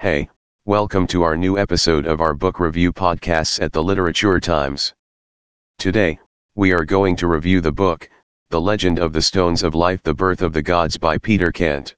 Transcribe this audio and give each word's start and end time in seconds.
Hey, 0.00 0.28
welcome 0.64 1.08
to 1.08 1.24
our 1.24 1.36
new 1.36 1.58
episode 1.58 2.06
of 2.06 2.20
our 2.20 2.32
book 2.32 2.60
review 2.60 2.92
podcasts 2.92 3.60
at 3.60 3.72
the 3.72 3.82
Literature 3.82 4.38
Times. 4.38 4.94
Today, 5.76 6.20
we 6.54 6.70
are 6.70 6.84
going 6.84 7.16
to 7.16 7.26
review 7.26 7.60
the 7.60 7.72
book, 7.72 8.08
The 8.50 8.60
Legend 8.60 9.00
of 9.00 9.12
the 9.12 9.20
Stones 9.20 9.64
of 9.64 9.74
Life 9.74 10.00
The 10.04 10.14
Birth 10.14 10.40
of 10.40 10.52
the 10.52 10.62
Gods 10.62 10.96
by 10.96 11.18
Peter 11.18 11.50
Kent. 11.50 11.96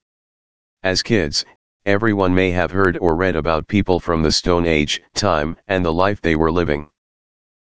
As 0.83 1.03
kids, 1.03 1.45
everyone 1.85 2.35
may 2.35 2.51
have 2.53 2.71
heard 2.71 2.97
or 3.03 3.17
read 3.17 3.37
about 3.37 3.69
people 3.69 4.01
from 4.01 4.23
the 4.23 4.33
Stone 4.33 4.65
Age, 4.65 5.03
time, 5.15 5.59
and 5.69 5.85
the 5.85 5.93
life 5.93 6.23
they 6.23 6.37
were 6.37 6.51
living. 6.51 6.89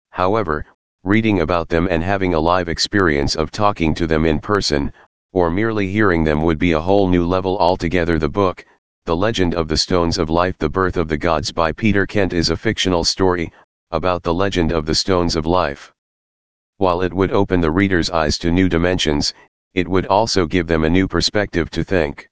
However, 0.10 0.66
reading 1.06 1.40
about 1.40 1.70
them 1.70 1.88
and 1.90 2.04
having 2.04 2.34
a 2.34 2.40
live 2.42 2.68
experience 2.68 3.38
of 3.38 3.52
talking 3.52 3.96
to 3.96 4.06
them 4.06 4.26
in 4.26 4.42
person, 4.42 4.92
or 5.32 5.50
merely 5.50 5.90
hearing 5.90 6.26
them 6.26 6.42
would 6.42 6.60
be 6.60 6.74
a 6.74 6.82
whole 6.82 7.08
new 7.08 7.26
level 7.26 7.58
altogether. 7.58 8.20
The 8.20 8.28
book, 8.28 8.66
The 9.06 9.16
Legend 9.16 9.54
of 9.54 9.68
the 9.68 9.78
Stones 9.78 10.18
of 10.18 10.32
Life 10.32 10.58
The 10.58 10.68
Birth 10.68 10.98
of 10.98 11.08
the 11.08 11.18
Gods 11.18 11.52
by 11.52 11.72
Peter 11.72 12.08
Kent 12.08 12.34
is 12.34 12.50
a 12.50 12.58
fictional 12.58 13.04
story, 13.04 13.52
about 13.92 14.24
the 14.24 14.34
legend 14.34 14.72
of 14.72 14.88
the 14.88 14.96
Stones 14.96 15.36
of 15.36 15.46
Life. 15.46 15.94
While 16.78 17.04
it 17.04 17.14
would 17.14 17.30
open 17.30 17.62
the 17.62 17.70
reader's 17.70 18.10
eyes 18.10 18.40
to 18.40 18.52
new 18.52 18.68
dimensions, 18.68 19.32
it 19.76 19.88
would 19.88 20.08
also 20.08 20.48
give 20.48 20.66
them 20.66 20.84
a 20.84 20.90
new 20.90 21.08
perspective 21.08 21.70
to 21.70 21.84
think. 21.84 22.28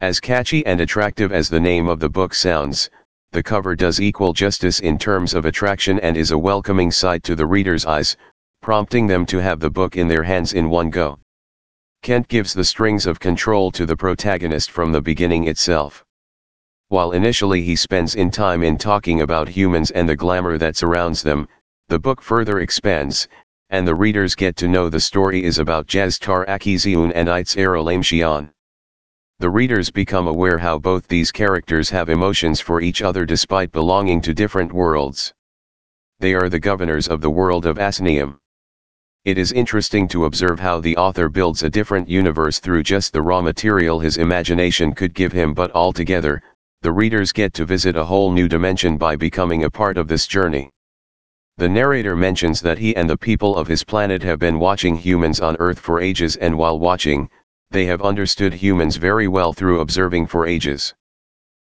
As 0.00 0.18
catchy 0.18 0.64
and 0.64 0.80
attractive 0.80 1.30
as 1.30 1.50
the 1.50 1.60
name 1.60 1.88
of 1.88 2.00
the 2.00 2.08
book 2.08 2.32
sounds, 2.32 2.88
the 3.32 3.42
cover 3.42 3.76
does 3.76 4.00
equal 4.00 4.32
justice 4.32 4.80
in 4.80 4.96
terms 4.96 5.34
of 5.34 5.44
attraction 5.44 6.00
and 6.00 6.16
is 6.16 6.30
a 6.30 6.38
welcoming 6.38 6.90
sight 6.90 7.22
to 7.24 7.36
the 7.36 7.46
reader's 7.46 7.84
eyes, 7.84 8.16
prompting 8.62 9.06
them 9.06 9.26
to 9.26 9.42
have 9.42 9.60
the 9.60 9.68
book 9.68 9.98
in 9.98 10.08
their 10.08 10.22
hands 10.22 10.54
in 10.54 10.70
one 10.70 10.88
go. 10.88 11.18
Kent 12.02 12.26
gives 12.26 12.52
the 12.52 12.64
strings 12.64 13.06
of 13.06 13.20
control 13.20 13.70
to 13.70 13.86
the 13.86 13.96
protagonist 13.96 14.72
from 14.72 14.90
the 14.90 15.00
beginning 15.00 15.46
itself. 15.46 16.04
While 16.88 17.12
initially 17.12 17.62
he 17.62 17.76
spends 17.76 18.16
in 18.16 18.32
time 18.32 18.64
in 18.64 18.76
talking 18.76 19.20
about 19.20 19.48
humans 19.48 19.92
and 19.92 20.08
the 20.08 20.16
glamour 20.16 20.58
that 20.58 20.76
surrounds 20.76 21.22
them, 21.22 21.46
the 21.86 22.00
book 22.00 22.20
further 22.20 22.58
expands, 22.58 23.28
and 23.70 23.86
the 23.86 23.94
readers 23.94 24.34
get 24.34 24.56
to 24.56 24.66
know 24.66 24.88
the 24.88 24.98
story 24.98 25.44
is 25.44 25.60
about 25.60 25.86
Jaztar 25.86 26.44
Akiziun 26.48 27.12
and 27.14 27.28
Itzeralamshian. 27.28 28.50
The 29.38 29.50
readers 29.50 29.88
become 29.88 30.26
aware 30.26 30.58
how 30.58 30.80
both 30.80 31.06
these 31.06 31.30
characters 31.30 31.88
have 31.90 32.08
emotions 32.08 32.60
for 32.60 32.80
each 32.80 33.00
other 33.00 33.24
despite 33.24 33.70
belonging 33.70 34.20
to 34.22 34.34
different 34.34 34.72
worlds. 34.72 35.32
They 36.18 36.34
are 36.34 36.48
the 36.48 36.58
governors 36.58 37.06
of 37.06 37.20
the 37.20 37.30
world 37.30 37.64
of 37.64 37.78
Asnium. 37.78 38.41
It 39.24 39.38
is 39.38 39.52
interesting 39.52 40.08
to 40.08 40.24
observe 40.24 40.58
how 40.58 40.80
the 40.80 40.96
author 40.96 41.28
builds 41.28 41.62
a 41.62 41.70
different 41.70 42.08
universe 42.08 42.58
through 42.58 42.82
just 42.82 43.12
the 43.12 43.22
raw 43.22 43.40
material 43.40 44.00
his 44.00 44.16
imagination 44.16 44.92
could 44.92 45.14
give 45.14 45.30
him 45.30 45.54
but 45.54 45.72
altogether, 45.76 46.42
the 46.80 46.90
readers 46.90 47.30
get 47.30 47.54
to 47.54 47.64
visit 47.64 47.94
a 47.94 48.04
whole 48.04 48.32
new 48.32 48.48
dimension 48.48 48.96
by 48.96 49.14
becoming 49.14 49.62
a 49.62 49.70
part 49.70 49.96
of 49.96 50.08
this 50.08 50.26
journey. 50.26 50.72
The 51.56 51.68
narrator 51.68 52.16
mentions 52.16 52.60
that 52.62 52.78
he 52.78 52.96
and 52.96 53.08
the 53.08 53.16
people 53.16 53.54
of 53.54 53.68
his 53.68 53.84
planet 53.84 54.24
have 54.24 54.40
been 54.40 54.58
watching 54.58 54.96
humans 54.96 55.38
on 55.38 55.56
Earth 55.60 55.78
for 55.78 56.00
ages 56.00 56.34
and 56.34 56.58
while 56.58 56.80
watching, 56.80 57.30
they 57.70 57.86
have 57.86 58.02
understood 58.02 58.52
humans 58.52 58.96
very 58.96 59.28
well 59.28 59.52
through 59.52 59.78
observing 59.78 60.26
for 60.26 60.46
ages. 60.46 60.94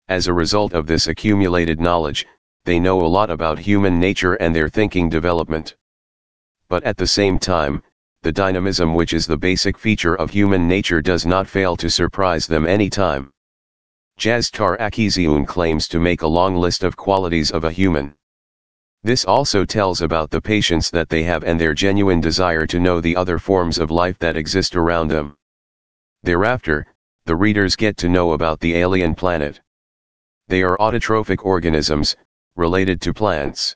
As 0.07 0.29
a 0.29 0.33
result 0.33 0.73
of 0.73 0.87
this 0.87 1.09
accumulated 1.09 1.81
knowledge, 1.81 2.29
they 2.65 2.79
know 2.79 3.01
a 3.01 3.11
lot 3.11 3.29
about 3.29 3.59
human 3.59 3.99
nature 3.99 4.35
and 4.35 4.55
their 4.55 4.69
thinking 4.69 5.09
development 5.09 5.75
but 6.71 6.85
at 6.85 6.97
the 6.97 7.07
same 7.07 7.37
time, 7.37 7.83
the 8.23 8.31
dynamism 8.31 8.95
which 8.95 9.13
is 9.13 9.27
the 9.27 9.37
basic 9.37 9.77
feature 9.77 10.15
of 10.15 10.31
human 10.31 10.69
nature 10.69 11.03
does 11.03 11.27
not 11.27 11.49
fail 11.49 11.77
to 11.77 11.91
surprise 11.91 12.47
them 12.47 12.65
any 12.65 12.89
time. 12.89 13.29
Jaztar 14.21 14.79
Akiziun 14.79 15.45
claims 15.49 15.89
to 15.89 15.99
make 15.99 16.23
a 16.23 16.29
long 16.29 16.55
list 16.55 16.85
of 16.85 16.97
qualities 16.97 17.51
of 17.51 17.65
a 17.65 17.73
human. 17.73 18.15
This 19.03 19.25
also 19.25 19.65
tells 19.65 20.01
about 20.01 20.31
the 20.31 20.41
patience 20.41 20.91
that 20.91 21.09
they 21.09 21.25
have 21.25 21.43
and 21.43 21.61
their 21.61 21.75
genuine 21.75 22.21
desire 22.21 22.69
to 22.69 22.79
know 22.79 23.01
the 23.01 23.17
other 23.17 23.41
forms 23.41 23.79
of 23.79 23.91
life 23.91 24.19
that 24.21 24.37
exist 24.37 24.77
around 24.77 25.09
them. 25.09 25.37
Thereafter, 26.23 26.87
the 27.25 27.35
readers 27.35 27.75
get 27.75 27.97
to 27.97 28.09
know 28.09 28.31
about 28.33 28.61
the 28.61 28.77
alien 28.77 29.17
planet. 29.17 29.61
They 30.47 30.63
are 30.63 30.79
autotrophic 30.79 31.45
organisms, 31.45 32.15
related 32.55 33.01
to 33.01 33.13
plants 33.13 33.75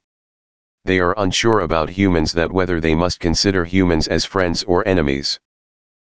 they 0.84 0.98
are 0.98 1.14
unsure 1.16 1.60
about 1.60 1.88
humans 1.88 2.32
that 2.32 2.52
whether 2.52 2.80
they 2.80 2.94
must 2.94 3.18
consider 3.18 3.64
humans 3.64 4.06
as 4.08 4.24
friends 4.24 4.62
or 4.64 4.86
enemies. 4.86 5.40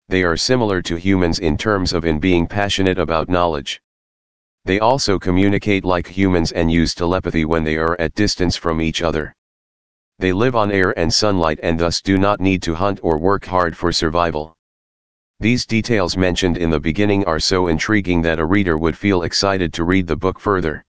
They 0.09 0.23
are 0.23 0.35
similar 0.35 0.81
to 0.81 0.97
humans 0.97 1.39
in 1.39 1.57
terms 1.57 1.93
of 1.93 2.05
in 2.05 2.19
being 2.19 2.47
passionate 2.47 2.99
about 2.99 3.29
knowledge. 3.29 3.81
They 4.65 4.79
also 4.79 5.17
communicate 5.17 5.85
like 5.85 6.07
humans 6.07 6.51
and 6.51 6.69
use 6.69 6.93
telepathy 6.93 7.45
when 7.45 7.63
they 7.63 7.77
are 7.77 7.95
at 7.99 8.13
distance 8.15 8.57
from 8.57 8.81
each 8.81 9.01
other. 9.01 9.33
They 10.19 10.33
live 10.33 10.55
on 10.55 10.71
air 10.71 10.97
and 10.99 11.13
sunlight 11.13 11.59
and 11.63 11.79
thus 11.79 12.01
do 12.01 12.17
not 12.17 12.41
need 12.41 12.61
to 12.63 12.75
hunt 12.75 12.99
or 13.03 13.17
work 13.17 13.45
hard 13.45 13.77
for 13.77 13.93
survival. 13.93 14.53
These 15.39 15.65
details 15.65 16.17
mentioned 16.17 16.57
in 16.57 16.71
the 16.71 16.79
beginning 16.79 17.23
are 17.25 17.39
so 17.39 17.67
intriguing 17.67 18.23
that 18.23 18.39
a 18.39 18.45
reader 18.45 18.77
would 18.77 18.97
feel 18.97 19.21
excited 19.21 19.71
to 19.73 19.83
read 19.83 20.07
the 20.07 20.17
book 20.17 20.39
further. 20.39 20.83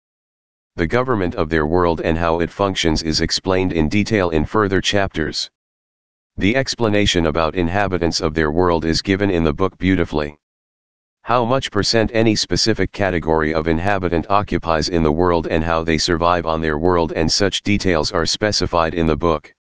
The 0.78 0.88
government 0.88 1.36
of 1.36 1.48
their 1.50 1.66
world 1.66 2.02
and 2.02 2.18
how 2.18 2.42
it 2.42 2.50
functions 2.50 3.02
is 3.02 3.22
explained 3.22 3.72
in 3.72 3.88
detail 3.88 4.32
in 4.32 4.44
further 4.44 4.82
chapters. 4.82 5.50
The 6.36 6.58
explanation 6.58 7.28
about 7.28 7.56
inhabitants 7.56 8.20
of 8.20 8.34
their 8.34 8.52
world 8.52 8.84
is 8.84 9.02
given 9.02 9.32
in 9.32 9.46
the 9.46 9.54
book 9.54 9.78
beautifully. 9.78 10.38
How 11.22 11.46
much 11.46 11.72
percent 11.72 12.12
any 12.14 12.36
specific 12.36 12.92
category 12.92 13.54
of 13.54 13.70
inhabitant 13.70 14.30
occupies 14.30 14.90
in 14.90 15.02
the 15.02 15.14
world 15.14 15.48
and 15.48 15.64
how 15.64 15.86
they 15.86 15.98
survive 15.98 16.46
on 16.46 16.60
their 16.60 16.78
world 16.78 17.14
and 17.14 17.32
such 17.32 17.64
details 17.64 18.12
are 18.12 18.26
specified 18.26 18.94
in 18.94 19.06
the 19.06 19.16
book. 19.16 19.54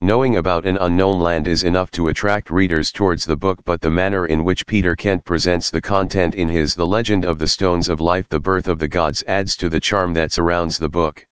Knowing 0.00 0.36
about 0.36 0.64
an 0.64 0.78
unknown 0.80 1.18
land 1.18 1.48
is 1.48 1.64
enough 1.64 1.90
to 1.90 2.06
attract 2.06 2.50
readers 2.50 2.92
towards 2.92 3.24
the 3.24 3.36
book 3.36 3.58
but 3.64 3.80
the 3.80 3.90
manner 3.90 4.26
in 4.26 4.44
which 4.44 4.64
Peter 4.64 4.94
Kent 4.94 5.24
presents 5.24 5.70
the 5.70 5.80
content 5.80 6.36
in 6.36 6.48
his 6.48 6.76
The 6.76 6.86
Legend 6.86 7.24
of 7.24 7.36
the 7.38 7.48
Stones 7.48 7.88
of 7.88 8.00
Life 8.00 8.28
The 8.28 8.38
Birth 8.38 8.68
of 8.68 8.78
the 8.78 8.86
Gods 8.86 9.24
adds 9.26 9.56
to 9.56 9.68
the 9.68 9.80
charm 9.80 10.14
that 10.14 10.30
surrounds 10.30 10.78
the 10.78 10.88
book. 10.88 11.26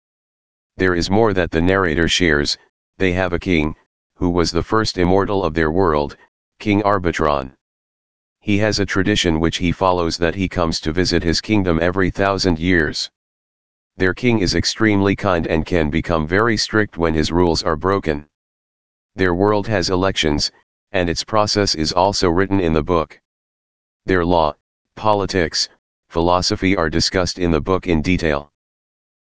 There 0.77 0.95
is 0.95 1.09
more 1.09 1.33
that 1.33 1.51
the 1.51 1.61
narrator 1.61 2.07
shares, 2.07 2.57
they 2.97 3.11
have 3.11 3.33
a 3.33 3.37
king, 3.37 3.75
who 4.15 4.29
was 4.29 4.49
the 4.49 4.63
first 4.63 4.97
immortal 4.97 5.43
of 5.43 5.53
their 5.53 5.69
world, 5.69 6.15
King 6.59 6.81
Arbitron. 6.83 7.51
He 8.39 8.57
has 8.59 8.79
a 8.79 8.85
tradition 8.85 9.41
which 9.41 9.57
he 9.57 9.73
follows 9.73 10.17
that 10.19 10.35
he 10.35 10.47
comes 10.47 10.79
to 10.79 10.93
visit 10.93 11.21
his 11.21 11.41
kingdom 11.41 11.79
every 11.81 12.09
thousand 12.09 12.59
years. 12.59 13.11
Their 13.97 14.13
king 14.13 14.39
is 14.39 14.55
extremely 14.55 15.17
kind 15.17 15.47
and 15.47 15.65
can 15.65 15.89
become 15.89 16.25
very 16.25 16.55
strict 16.55 16.97
when 16.97 17.13
his 17.13 17.29
rules 17.29 17.61
are 17.61 17.75
broken. 17.75 18.25
Their 19.15 19.35
world 19.35 19.67
has 19.67 19.91
elections, 19.91 20.51
and 20.91 21.09
its 21.09 21.23
process 21.23 21.75
is 21.75 21.91
also 21.91 22.29
written 22.29 22.59
in 22.59 22.73
the 22.73 22.81
book. 22.81 23.19
Their 24.07 24.25
law, 24.25 24.55
politics, 24.95 25.69
philosophy 26.07 26.75
are 26.75 26.89
discussed 26.89 27.37
in 27.37 27.51
the 27.51 27.61
book 27.61 27.85
in 27.85 28.01
detail. 28.01 28.51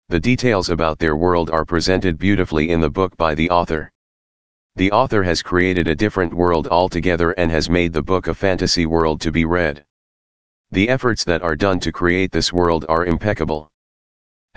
The 0.10 0.20
details 0.20 0.70
about 0.70 1.00
their 1.00 1.16
world 1.16 1.50
are 1.50 1.66
presented 1.66 2.18
beautifully 2.18 2.70
in 2.70 2.82
the 2.82 2.90
book 2.90 3.16
by 3.18 3.34
the 3.34 3.50
author. 3.50 3.92
The 4.76 4.92
author 4.92 5.24
has 5.24 5.42
created 5.42 5.88
a 5.88 5.96
different 5.96 6.34
world 6.34 6.68
altogether 6.68 7.32
and 7.32 7.50
has 7.52 7.70
made 7.70 7.94
the 7.94 8.04
book 8.04 8.28
a 8.28 8.34
fantasy 8.34 8.86
world 8.86 9.22
to 9.22 9.32
be 9.32 9.46
read. 9.46 9.86
The 10.72 10.90
efforts 10.90 11.24
that 11.24 11.42
are 11.42 11.56
done 11.56 11.80
to 11.80 11.92
create 11.92 12.32
this 12.32 12.52
world 12.52 12.86
are 12.90 13.06
impeccable. 13.06 13.72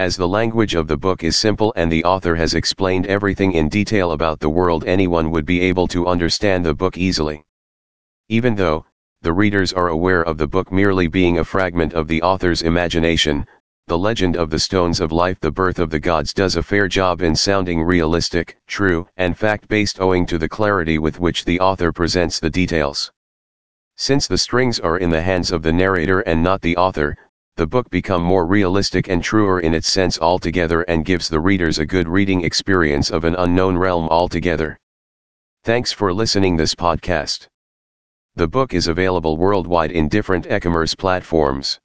As 0.01 0.17
the 0.17 0.27
language 0.27 0.75
of 0.75 0.89
the 0.89 0.97
book 0.97 1.23
is 1.23 1.37
simple 1.37 1.75
and 1.77 1.93
the 1.93 2.03
author 2.05 2.35
has 2.35 2.55
explained 2.55 3.07
everything 3.07 3.53
in 3.53 3.69
detail 3.69 4.13
about 4.13 4.41
the 4.41 4.49
world 4.49 4.83
anyone 4.87 5.31
would 5.31 5.45
be 5.45 5.61
able 5.61 5.87
to 5.89 6.07
understand 6.07 6.65
the 6.65 6.73
book 6.73 6.97
easily. 6.97 7.45
Even 8.31 8.55
though, 8.55 8.87
the 9.21 9.35
readers 9.35 9.75
are 9.75 9.89
aware 9.89 10.23
of 10.23 10.39
the 10.39 10.47
book 10.47 10.73
merely 10.73 11.07
being 11.07 11.39
a 11.39 11.45
fragment 11.45 11.93
of 11.93 12.09
the 12.09 12.23
author's 12.23 12.63
imagination, 12.63 13.47
the 13.89 13.99
legend 13.99 14.37
of 14.37 14.49
the 14.49 14.59
stones 14.59 15.01
of 15.01 15.13
life 15.13 15.39
the 15.41 15.51
birth 15.51 15.79
of 15.79 15.91
the 15.91 16.01
gods 16.01 16.33
does 16.33 16.57
a 16.57 16.63
fair 16.63 16.89
job 16.89 17.21
in 17.21 17.37
sounding 17.37 17.83
realistic, 17.83 18.57
true, 18.67 19.07
and 19.19 19.37
fact-based 19.37 20.01
owing 20.01 20.25
to 20.25 20.39
the 20.39 20.49
clarity 20.49 20.97
with 20.97 21.21
which 21.21 21.45
the 21.45 21.61
author 21.61 21.93
presents 21.93 22.41
the 22.41 22.49
details. 22.49 23.13
Since 23.97 24.29
the 24.29 24.39
strings 24.39 24.81
are 24.81 24.97
in 24.97 25.11
the 25.11 25.21
hands 25.21 25.53
of 25.53 25.61
the 25.61 25.75
narrator 25.75 26.21
and 26.21 26.43
not 26.43 26.63
the 26.63 26.79
author, 26.79 27.19
the 27.57 27.67
book 27.67 27.91
become 27.91 28.23
more 28.23 28.47
realistic 28.47 29.09
and 29.09 29.23
truer 29.23 29.61
in 29.61 29.75
its 29.75 29.91
sense 29.91 30.19
altogether 30.19 30.83
and 30.83 31.05
gives 31.05 31.29
the 31.29 31.41
readers 31.41 31.79
a 31.79 31.87
good 31.87 32.09
reading 32.09 32.43
experience 32.45 33.11
of 33.11 33.25
an 33.25 33.35
unknown 33.37 33.77
realm 33.77 34.09
altogether. 34.09 34.79
Thanks 35.65 35.93
for 35.93 36.13
listening 36.13 36.57
this 36.57 36.75
podcast. 36.75 37.47
The 38.37 38.49
book 38.49 38.73
is 38.73 38.89
available 38.89 39.37
worldwide 39.37 39.93
in 39.93 40.09
different 40.09 40.47
e-commerce 40.47 40.95
platforms. 40.95 41.79